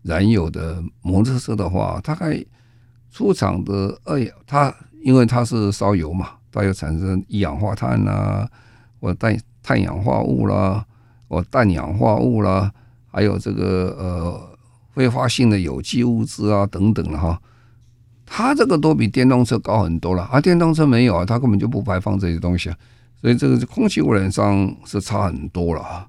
[0.03, 2.45] 燃油的摩托车的话，大概。
[3.12, 8.48] 出厂的二氧，它因为它是烧油嘛，它又产生一氧化碳啦，
[9.01, 10.85] 或者碳碳氧化物啦，
[11.29, 12.72] 或氮氧化物啦，
[13.11, 14.59] 还有这个呃
[14.94, 17.38] 挥发性的有机物质啊等等的哈，
[18.25, 22.77] 它这个都比电动车高很多了，而、啊、电动车没有啊，它根本就不排放这些东西啊，
[23.20, 26.07] 所以这个空气污染上是差很多了啊，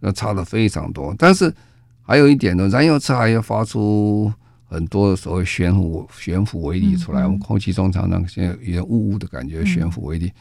[0.00, 1.14] 那差的非常多。
[1.16, 1.54] 但是
[2.02, 4.32] 还有一点呢，燃油车还要发出
[4.72, 10.32] 很多所谓悬浮悬浮微粒出来，我们空气中常常现在有点雾雾的感觉，悬浮微粒。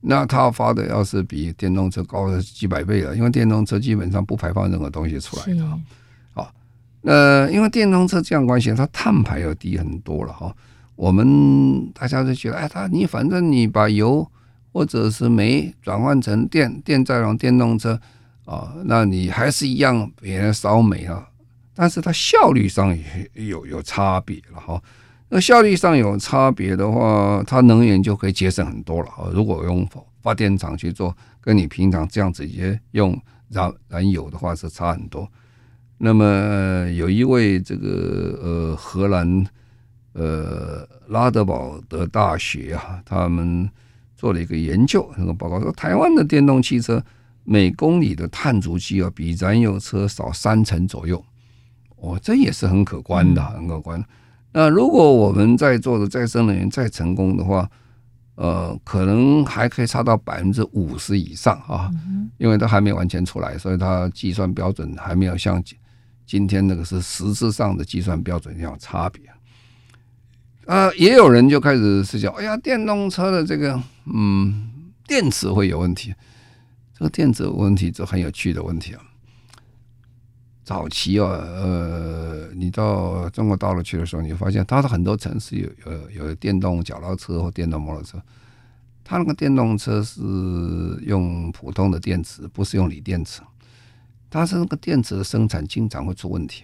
[0.00, 5.78] 那它发的要是比电动车高了几百倍了，因为电动车基本上不排放任何东西出来的。
[6.32, 6.52] 好，
[7.02, 10.52] 那因为电动车这样关系，它碳排要低很多了哈。
[10.96, 14.28] 我们大家都觉得，哎，它你反正你把油
[14.72, 18.00] 或者是煤转换成电，电再用电动车
[18.46, 21.28] 啊，那你还是一样别人烧煤啊，
[21.80, 24.82] 但是它效率上也有有差别了哈。
[25.30, 29.30] 那效率上有差别的话，它能源就可以节省很多了啊！
[29.32, 29.88] 如果用
[30.20, 35.26] 发电厂去做，跟你平常这样直接用燃燃油的话是差很多。
[35.96, 39.46] 那么有一位这个呃荷兰
[40.12, 43.66] 呃拉德堡德大学啊，他们
[44.16, 47.02] 做了一个研究，那个报告说，台湾的电动汽车
[47.44, 51.24] 每公里的碳足迹啊，比燃油车少三成左右。
[52.00, 54.02] 哦，这也是很可观的，很可观。
[54.52, 57.70] 那如果我们在做的再生能源再成功的话，
[58.34, 61.90] 呃，可能还可以差到百分之五十以上啊，
[62.38, 65.62] 因为它还没完全出来，所以它计算标准还没有像
[66.26, 69.22] 今天那个是实质上的计算标准一样差别。
[70.66, 74.70] 呃，也有人就开始是讲，哎呀，电动车的这个嗯
[75.06, 76.14] 电池会有问题，
[76.96, 79.02] 这个电池有问题，就很有趣的问题啊。
[80.70, 88.22] 早期啊，呃，你到中国大陆去的时候，你发现它的很多城市有有有电动脚踏车或电动摩托车，
[89.02, 90.20] 它那个电动车是
[91.02, 93.42] 用普通的电池，不是用锂电池。
[94.30, 96.62] 它是那个电池的生产经常会出问题，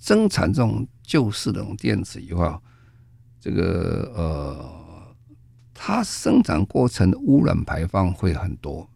[0.00, 2.60] 生产这种旧式的这种电池以后，
[3.38, 5.14] 这个呃，
[5.72, 8.90] 它生产过程污染排放会很多。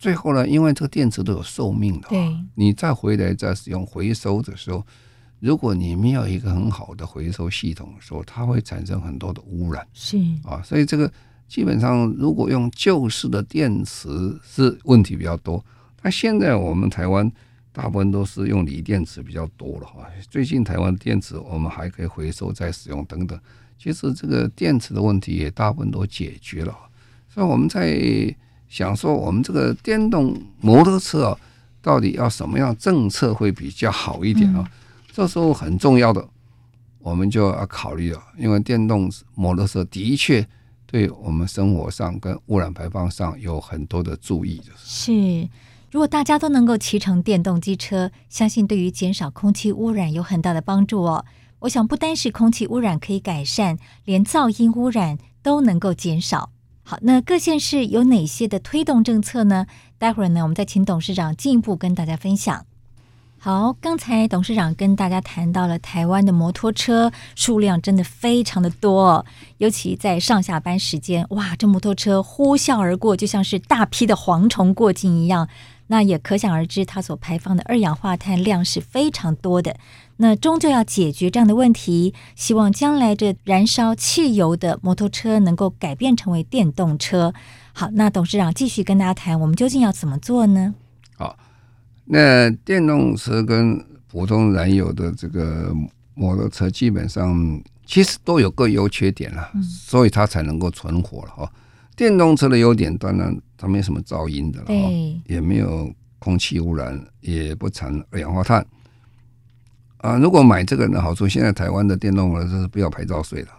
[0.00, 4.82] 最后呢，因为这个电池都有寿命的，对，你再回来再使用回收的时候，
[5.40, 9.86] 如果你没有一个很好的回收系统的时候，它会产生很多的污染。
[9.92, 11.12] 是啊，所以这个
[11.46, 14.08] 基本上如果用旧式的电池
[14.42, 15.62] 是问题比较多。
[16.00, 17.30] 那现在我们台湾
[17.70, 20.06] 大部分都是用锂电池比较多了哈。
[20.30, 23.38] 最近台湾电池我们还可以回收再使用等等，
[23.76, 26.74] 其实这个电池的问题也大部分都解决了。
[27.28, 28.34] 所以我们在。
[28.70, 31.38] 想说我们这个电动摩托车啊，
[31.82, 34.64] 到底要什么样政策会比较好一点啊？
[35.12, 36.24] 这时候很重要的，
[37.00, 40.46] 我们就要考虑了，因为电动摩托车的确
[40.86, 44.62] 对我们生活上跟污染排放上有很多的注意。
[44.76, 45.48] 是，
[45.90, 51.24] 如果大家都能够骑乘电动机车，相信对于减少空气污染有很大的帮助哦。
[51.58, 56.52] 我想不单是空气污染可以改善，连噪音污染都能够减少。
[56.90, 59.68] 好，那各县市有哪些的推动政策呢？
[59.96, 62.66] 待会儿呢，我们再请董事长进一步跟大家分享。
[63.38, 69.24] 好，刚才董事长跟大家谈到了台湾的摩托车数量真的非常的多，
[69.58, 75.48] 尤其在上下班时间，哇，这摩托车呼啸而过，就像是大批的蝗虫过境一样。
[75.92, 79.74] 那也可想而知，它所排放的二氧化碳量是非常多的。
[80.18, 87.34] 那终究要解决这样的问题，希望将来这燃烧汽油的摩托车能够改变成为电动车。
[87.72, 90.72] 好，那董事长继续跟大家谈，我们究竟要怎么做呢？
[91.16, 91.36] 好，
[92.04, 95.74] 那电动车跟普通燃油的这个
[96.14, 101.52] 摩托车基本上其实都有各优缺点了，嗯、所以它才能够存活了哈。
[102.00, 108.66] 电动车的优点，当然它没什么噪音的了，对也没有空气污染，也不产二氧化碳。
[109.98, 113.50] 啊，如果买这个的好处，现在台湾的电动车是不要牌照税的，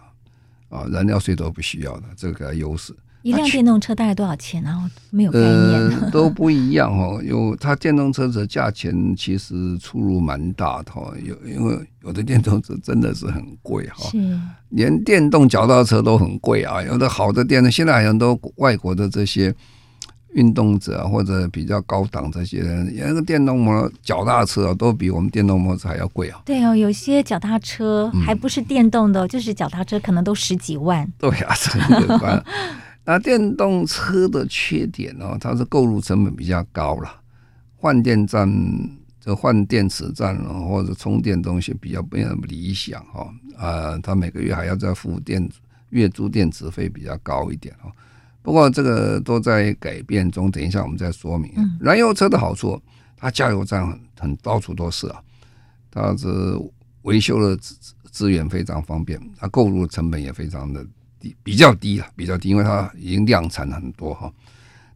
[0.76, 2.92] 啊，燃料税都不需要的，这个优势。
[3.22, 4.90] 一辆电动车大概多少钱啊？
[5.10, 5.50] 没有概念。
[5.50, 7.22] 呃，都不一样哦。
[7.24, 11.12] 有它电动车的价钱其实出入蛮大的哈。
[11.24, 14.38] 有因为有的电动车真的是很贵哈，是
[14.70, 16.82] 连电动脚踏车都很贵啊。
[16.82, 19.54] 有的好的电动，现在很多外国的这些
[20.32, 26.40] 运动者或者比较高档这些人，那个电动摩脚踏车都比我们电动摩托车还要贵啊。
[26.44, 31.06] 对哦，有些脚踏车还不是电动的，嗯、就是脚踏车可能都十几万。
[31.18, 32.44] 对啊，真的。
[33.04, 37.10] 那电动车的缺点哦，它是购入成本比较高了，
[37.76, 38.48] 换电站
[39.20, 40.36] 这换电池站
[40.68, 45.48] 或者充电东西比较不那么理想哈啊，它每个月还要再付电
[45.90, 47.92] 月租电池费比较高一点哦。
[48.42, 51.52] 不过这个都在改变中，等一下我们再说明。
[51.80, 52.80] 燃油车的好处，
[53.16, 55.22] 它加油站很很到处都是啊，
[55.90, 56.28] 它是
[57.02, 57.76] 维修的资
[58.10, 60.84] 资源非常方便，它购入成本也非常的
[61.22, 64.30] 低，比较低了，比较低，因为它已经量产很多哈。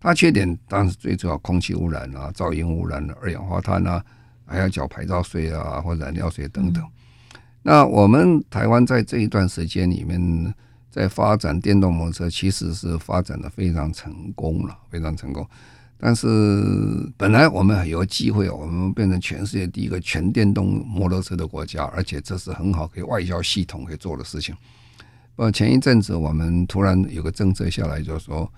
[0.01, 4.05] 它缺点当然是最主要空气污染啊、噪音污染、二氧化碳啊，
[4.45, 6.85] 还要缴牌照税啊或燃料税等等。
[7.63, 10.55] 那我们台湾在这一段时间里面。
[10.89, 15.47] 在发展电动摩托车，其实是发展的非常成功了，非常成功。
[15.99, 16.27] 但是
[17.19, 24.55] 本来我们有机会，我们变成全世界第一个全电动摩托车的国家，而且这是很好可以外交系统可以做的事情。
[25.37, 28.53] 呃，前一阵子我们突然有个政策下来，就是说，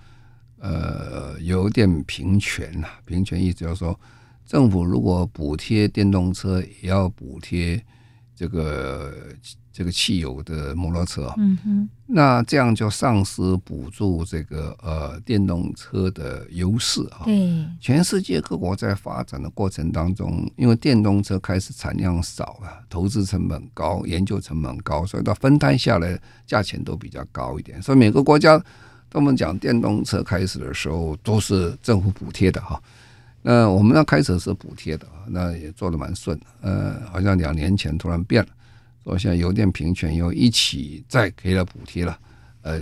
[0.57, 3.99] 呃，有点平权呐，平权意思就是说，
[4.45, 7.83] 政府如果补贴电动车，也要补贴
[8.35, 9.13] 这个。
[9.79, 17.23] 这个汽油的摩托车，嗯哼，那这样就丧失补助这个呃电动车的优势啊。
[17.23, 27.81] 对，全世界各国在发展的过程当中，因为电动车开始产量少了，投资成本高，研究成本高，所以它分摊下来价钱都比较高一点。
[27.81, 28.61] 所以每个国家，
[29.09, 32.77] 他们讲电动车开始的时候都是政府补贴的哈。
[33.41, 36.37] 那我们那开始是补贴的，那也做的蛮顺。
[36.59, 38.49] 呃，好像两年前突然变了。
[39.03, 42.19] 说现在油电平权又一起再给了补贴了，
[42.61, 42.79] 呃，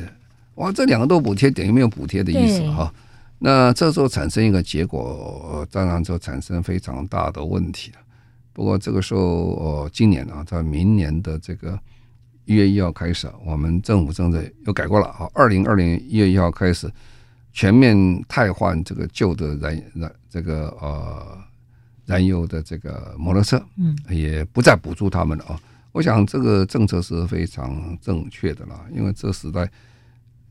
[0.55, 2.93] 哇，这两个都补贴等于没有补贴的意思哈。
[3.39, 7.97] 那这时候产生一个结果，当然就产生非常大的问题了。
[8.51, 11.79] 不过这个时候，哦，今年啊，在明年的这个
[12.45, 16.91] 一月一号开始，我们政府政策又改过了啊，二零二零一月一号开始
[17.53, 17.95] 全面
[18.27, 21.37] 汰换这个旧的燃燃这个呃
[22.05, 25.59] 燃油的这个摩托车，嗯，也不再补助他们了啊。
[25.97, 29.67] 我想这个政策是非常正确的啦，因为这时代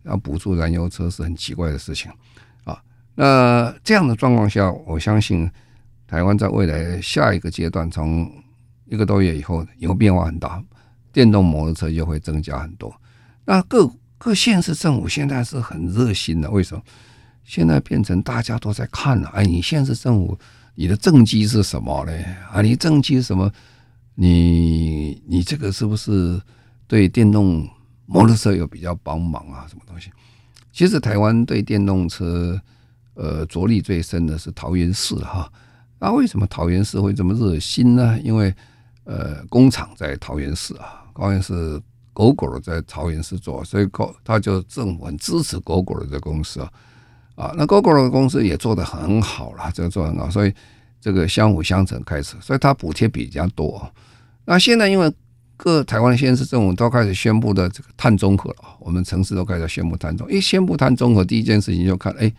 [0.02, 2.10] 要补助燃油车是很奇怪的事情
[2.64, 2.82] 啊。
[3.14, 5.48] 那这样的状况下，我相信
[6.04, 8.28] 台湾在未来下一个阶段，从
[8.86, 10.60] 一个多月以后，以后变化很大，
[11.12, 12.92] 电动摩托车就会增加很多。
[13.44, 13.88] 那各
[14.18, 16.82] 各县市政府现在是很热心的，为什么？
[17.44, 20.36] 现在变成大家都在看了，哎，你县市政府
[20.74, 22.26] 你的政绩是什么嘞？
[22.50, 23.48] 啊，你政绩什么？
[24.16, 26.40] 你你这个是不是
[26.88, 27.68] 对电动
[28.06, 29.66] 摩托车有比较帮忙啊？
[29.68, 30.10] 什么东西？
[30.72, 32.60] 其实台湾对电动车
[33.14, 35.50] 呃着力最深的是桃园市哈。
[35.98, 38.18] 那为什么桃园市会这么热心呢？
[38.20, 38.54] 因为
[39.04, 41.80] 呃工厂在桃园市啊，桃园市
[42.12, 43.88] 狗狗在桃园市做，所以
[44.24, 46.72] 他就政府很支持狗狗的这公司啊。
[47.34, 50.54] 啊，那狗狗的公司也做得很好了，这个做得很好，所以
[51.00, 53.90] 这个相辅相成开始，所以它补贴比较多。
[54.44, 55.12] 那现在因为
[55.56, 60.32] 各台湾的县市政府都开始宣布的这个碳中和了，我们城市都开始宣布碳中和。
[60.32, 62.32] 一宣布碳中和，第一件事情就看，哎，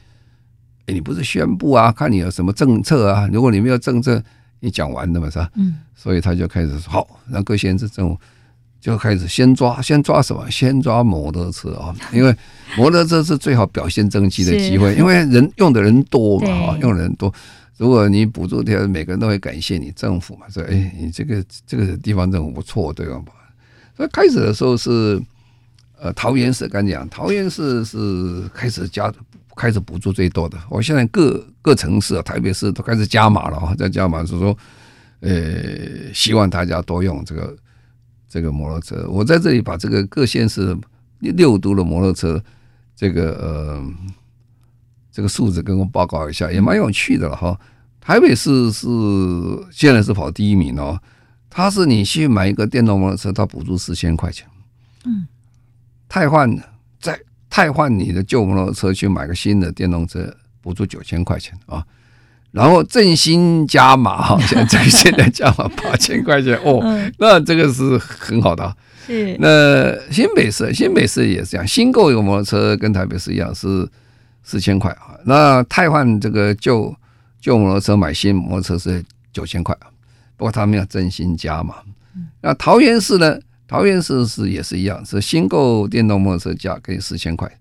[0.86, 1.91] 哎，你不是宣布啊？
[1.91, 3.28] 看你有什么政策啊？
[3.32, 4.24] 如果你没有政策，
[4.60, 5.49] 你讲完的嘛，是吧？
[5.55, 5.76] 嗯。
[5.95, 8.18] 所以他就开始说，好，那各县市政府
[8.80, 10.49] 就开始先抓，先抓什么？
[10.51, 12.34] 先抓摩托车啊，因为
[12.78, 17.34] 摩托车是最好表现政绩的机会，因为人用的人多嘛，哈，用的人多。
[17.78, 23.21] 如果你补助掉，每个人都会感谢你政府嘛，说哎，你这个这个地方政府不错，对吧？
[23.95, 25.21] 所以开始的时候是，
[25.99, 29.13] 呃，桃园市刚讲，桃园市是开始加
[29.55, 30.57] 开始补助最多的。
[30.71, 34.57] 我现在各各城市啊，台北市都开始加码了啊，在加码是说，
[35.19, 37.55] 呃，希望大家多用这个
[38.28, 39.07] 这个摩托车。
[39.07, 40.75] 我在这里把这个各县市
[41.19, 42.43] 六都的摩托车
[42.95, 43.93] 这个呃。
[45.18, 47.59] 这个数字跟我报告一下，也蛮有趣的了哈。
[47.99, 48.86] 台北市是
[49.72, 50.95] 现在是跑第一名哦，
[51.49, 54.47] 它是你去买一个电动摩托车，它补助四千块钱。
[55.05, 55.26] 嗯，
[56.07, 56.55] 汰换
[57.01, 61.84] 再汰换你的旧摩托车去买个新的电动车，补助九千块钱啊。
[62.51, 66.80] 然后振兴加码哈，现在现在加码八千块钱哦，
[67.18, 68.78] 那这个是很好的。
[69.07, 73.89] 是那新北市新北市也是这样，新购一个摩托车跟台北市一样是。
[74.47, 76.95] 四千块啊，那汰换这个旧
[77.41, 79.91] 旧摩托车买新摩托车是九千块啊，
[80.37, 81.75] 不过他们要振兴加嘛。
[82.39, 83.37] 那桃园市呢？
[83.67, 87.51] 桃园市是也是一样，是新购电动摩托车价给四千块，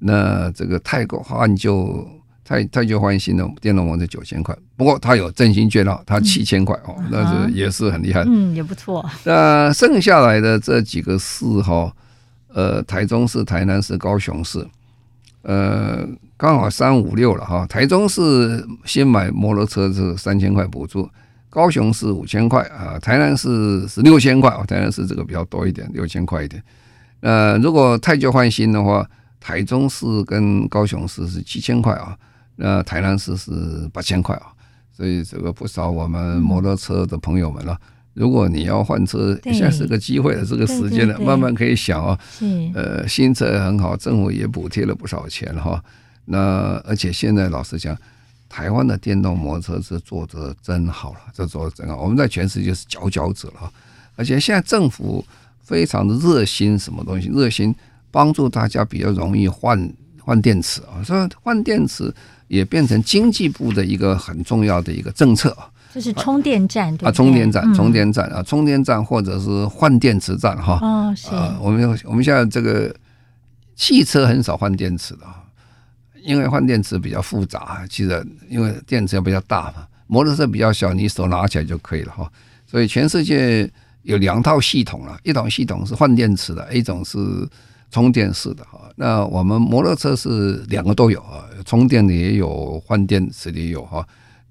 [0.00, 2.04] 那这个汰换旧
[2.44, 9.08] 汰汰旧换新的电动摩托车九千块，不过它有振兴券啊，它七千块哦，那是也是很厉害，嗯，也不错。
[9.22, 11.94] 那剩下来的这几个市哈，
[12.48, 14.66] 呃，台中市、台南市、高雄市。
[15.44, 17.66] 呃，刚好三五六了哈。
[17.66, 21.08] 台中市先买摩托车是三千块补助，
[21.50, 26.62] 高雄市五千块啊，台南市是六千块，台南市这个比较多一点，六千块一点。
[27.20, 29.06] 呃，如果太旧换新的话，
[29.38, 32.16] 台中市跟高雄市是七千块啊，
[32.56, 33.50] 那台南市是
[33.92, 34.48] 八千块啊。
[34.96, 37.78] 所以这个不少我们摩托车的朋友们啊，
[38.14, 42.18] 如果你要换车，现在是个机会了，这个时间了，慢慢可以想啊。
[42.38, 42.44] 是
[42.74, 45.82] 呃，新车很好，政府也补贴了不少钱哈。
[46.24, 47.96] 那而且现在老实讲，
[48.48, 53.70] 台湾的电动摩托车是做的真好了，这做的真好，我们在全世界是佼佼者了。
[54.16, 55.24] 而且现在政府
[55.62, 57.74] 非常的热心，什么东西热心
[58.10, 62.14] 帮助大家比较容易换换电池啊，所以换电池。
[62.46, 70.80] 也变成经济部的一个很重要的一个政策啊，就是充电站啊，充电站、充电站啊，充电站或者是换电池站哈。
[70.82, 71.28] 哦，是。
[71.28, 72.92] 啊，我们我们现在这个
[73.76, 75.26] 汽车很少换电池的，
[76.20, 82.28] 因为换电池比较复杂，其实因为电池要比较大嘛，摩托车比较小，你手拿起来就可以了哈。
[82.66, 83.70] 所以全世界
[84.02, 87.18] 有两套系统了，一种系统是换电池的，一种是。
[87.90, 94.04] 充电式的哈，那我们摩托车是两个都有啊，充电的也有，换电池的也有哈。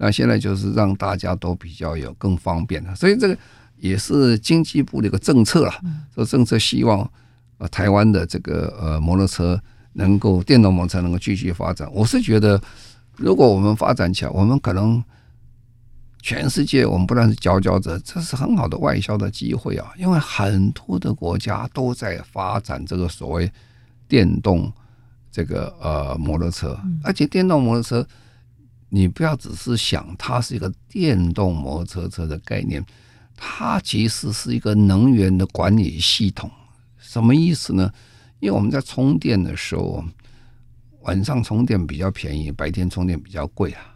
[0.03, 3.37] 那现在就是让大家都比较有更方便的，所以这个
[3.77, 5.73] 也是经济部的一个政策了。
[6.13, 7.09] 这政策希望
[7.57, 9.59] 呃台湾的这个呃摩托车
[9.93, 11.89] 能够电动摩托车能够继续发展。
[11.93, 12.61] 我是觉得，
[13.15, 15.03] 如果我们发展起来，我们可能。
[16.25, 19.91] 全世界，我们不但是佼佼者，这是很好的外销的机会啊！
[19.97, 23.51] 因为很多的国家都在发展这个所谓
[24.07, 24.71] 电动
[25.29, 28.07] 这个呃摩托车，而且电动摩托车，
[28.95, 32.85] 你不要只是想它是一个电动摩托车的概念，
[33.35, 36.47] 它其实是一个能源的管理系统。
[36.99, 37.91] 什么意思呢？
[38.39, 40.05] 因为我们在充电的时候，
[41.01, 43.95] 晚上充电比较便宜，白天充电比较贵啊！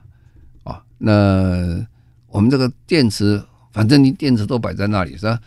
[0.63, 1.85] 啊，那。
[2.29, 3.41] 我们这个电池，
[3.71, 5.39] 反正你电池都摆在那里是吧？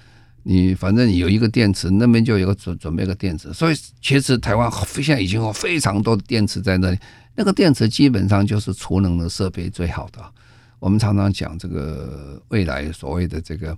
[0.44, 3.52] 你反正有一个电池，那边就有个准准备个电池。
[3.52, 6.98] 所以其实台湾现在已经有非常多的电池在那里。
[7.40, 10.22] 那个电池基本上就是储能的设备最好的。
[10.78, 13.74] 我们常常讲这个未来所谓的这个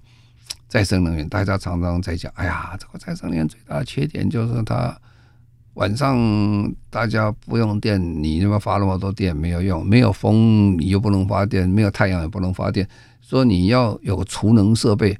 [0.66, 4.92] 再生能源，大家常常在讲，哎呀，这个再生能源最大的缺点就是它。
[5.74, 6.18] 晚上
[6.90, 12.86] 大家不用电，你他妈发那么多电没有用，没有风你又不能发电，没有太阳也不能发电，
[13.20, 15.16] 说你要有个储能设备，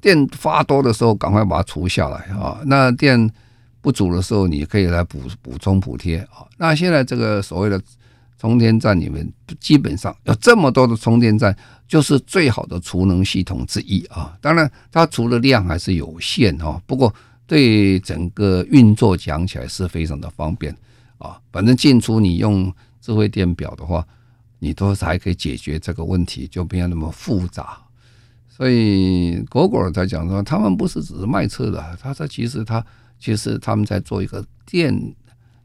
[0.00, 3.30] 电发多的时候赶快把它储下来啊，那电
[3.80, 6.46] 不足的时候你可以来补补充补贴啊。
[6.56, 7.80] 那现在这个所谓的
[8.38, 11.56] 充电站里面，基本上有这么多的充电站，
[11.86, 14.36] 就是最好的储能系统之一啊。
[14.40, 17.14] 当然它除了量还是有限哈，不过。
[17.48, 20.70] 对整个运作讲起来是非常的方便
[21.16, 22.70] 啊，反正进出你用
[23.00, 24.06] 智慧电表的话，
[24.58, 27.78] 你都还可以解决这个问题，就不要那么复杂。
[28.50, 32.84] 所以果果才讲说，他们不是只是卖车的，他说其实他
[33.18, 34.94] 其实他们在做一个电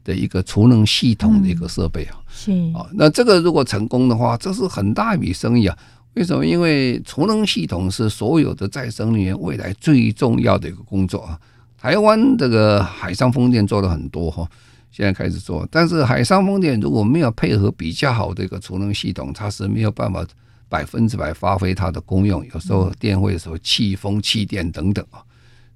[0.04, 5.76] 的一个储能系统的一个设备啊，是啊，那这个如果成功的话，这是很大一笔生意啊。
[6.14, 6.46] 为什么？
[6.46, 11.40] 因为储能系统是所有的再生能源未来最重要的一个工作啊。
[11.76, 14.48] 台湾这个海上风电做了很多哈，
[14.92, 20.24] 现在开始做，但是海上风电如果没有配合比较好的一个储能系统，它是没有办法
[20.68, 22.46] 百分之百发挥它的功用。
[22.54, 25.18] 有时候电会有时候气风、气电等等啊，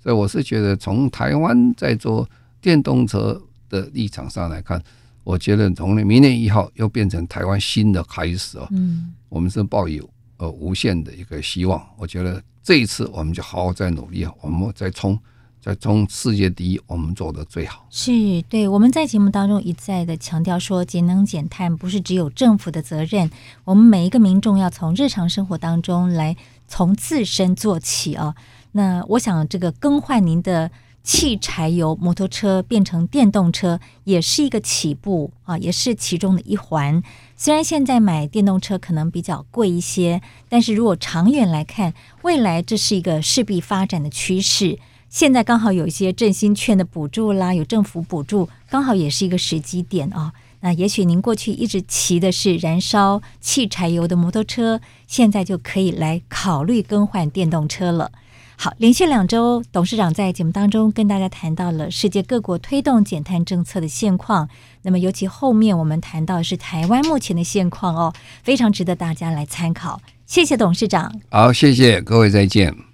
[0.02, 2.28] 所以我是觉得从台湾在做
[2.60, 4.82] 电动车的立场上来看，
[5.24, 8.66] 我觉得从明年一号又变成台湾新的开始啊。
[8.70, 11.84] 嗯，我们是抱有呃无限的一个希望。
[11.96, 15.18] 我觉得这一次我们就好好再努力，我们再冲。
[15.60, 17.84] 在从世界第一，我们做的最好。
[17.90, 18.12] 是
[18.48, 23.28] 对，我们在节目当中一再的强调说，节能减碳不是只有政府的责任，
[23.64, 26.36] 我们每一个民众要从日常生活当中来
[26.68, 28.34] 从自身做起啊。
[28.72, 30.70] 那我想，这个更换您的
[31.02, 37.02] 汽柴油摩托车变成电动车，也是一个起步啊，也是其中的一环。
[37.34, 44.78] 虽然现在买电动车可能比较贵一些，但是如果长远来看，未来这是一个势必发展的趋势。
[45.08, 58.12] 现在刚好有一些振兴券的补助啦，有政府补助，刚好也是一个时机点啊、那也许您过去一直骑的是燃烧汽柴油的摩托车，现在就可以来考虑更换电动车了。
[58.60, 64.48] 好，连续两周，董事长在节目当中跟大家谈到了世界各国推动减碳政策的现况。
[64.82, 70.00] 那么尤其后面我们谈到的是台湾目前的现况哦，非常值得大家来参考。
[70.26, 71.20] 谢谢董事长。
[71.30, 72.87] 好，谢谢各位，再见。